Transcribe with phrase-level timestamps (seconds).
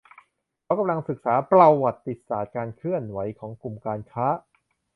[0.63, 4.27] เขากำลังศึกษาประวัติศาสตร์การเคลื่อนไหวของกลุ่มการค้า